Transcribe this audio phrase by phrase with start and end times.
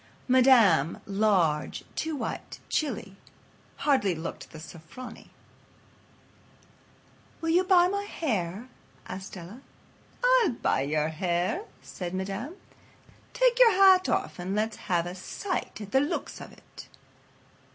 [0.27, 3.17] Madame, large, too white, chilly,
[3.85, 5.29] hardly looked the "Sofronie."
[7.39, 8.67] "Will you buy my hair?"
[9.05, 9.61] asked Della.
[10.23, 12.55] "I buy hair," said Madame.
[13.33, 16.87] "Take yer hat off and let's have a sight at the looks of it."